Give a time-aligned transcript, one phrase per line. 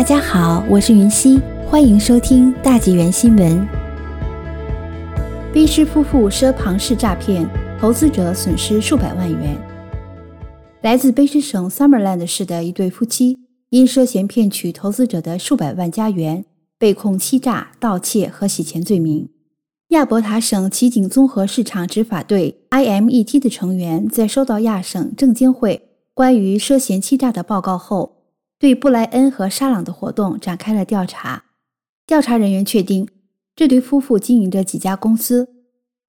[0.00, 3.68] 大家好，我是云溪，欢迎收听大纪元新闻。
[5.52, 7.46] 卑诗夫妇涉庞氏诈骗，
[7.78, 9.54] 投资者损失数百万元。
[10.80, 13.36] 来自卑诗省 Summerland 市的一对夫妻，
[13.68, 16.46] 因涉嫌骗取投资者的数百万加元，
[16.78, 19.28] 被控欺诈、盗窃和洗钱罪名。
[19.88, 28.19] 亚伯塔省奇景综合市场执法队 （IMET） 的成员在收到亚省证监会关于涉嫌欺诈的报告后，
[28.60, 31.46] 对布莱恩和沙朗的活动展开了调查。
[32.06, 33.08] 调查人员确定，
[33.56, 35.48] 这对夫妇经营着几家公司，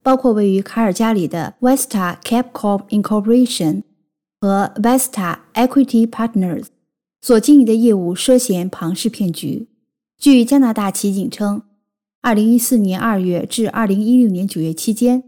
[0.03, 3.84] 包括位于卡尔加里的 Vesta Capcorp Incorporation
[4.41, 6.66] 和 Vesta Equity Partners，
[7.21, 9.70] 所经营的业务涉嫌庞氏骗局。
[10.18, 11.63] 据加拿大奇警称。
[12.23, 15.23] 二零一四年二月至二零一六年九月期间，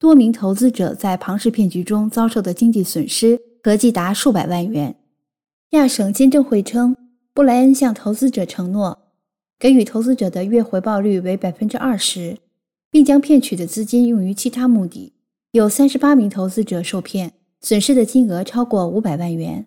[0.00, 4.96] 多名投资者在庞氏骗局中遭受的经济损失合计达数百万元。
[5.72, 6.94] 亚省监证会称，
[7.32, 8.98] 布莱恩向投资者承诺
[9.58, 12.36] 给予投资者的月回报率为百分之二十，
[12.90, 15.14] 并将骗取的资金用于其他目的。
[15.52, 19.66] 有三十八名投资者受骗，损失的金额超过五百万元。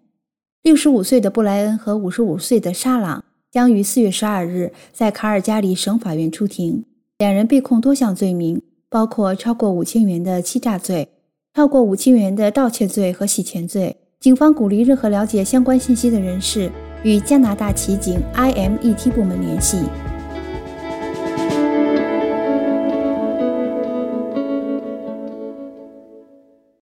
[0.61, 3.25] 六十五岁的布莱恩和五十五岁的沙朗。
[3.51, 6.83] 将于四月十二日在卡尔加里省法院出庭，
[7.17, 11.07] 两人被控多项罪名，包括超过五千元的欺诈罪、
[11.53, 13.95] 超过五千元的盗窃罪和洗钱罪。
[14.25, 16.67] 警方鼓励任何了解相关信息的人士
[17.03, 19.77] 与加拿大骑警 IMET 部门联系。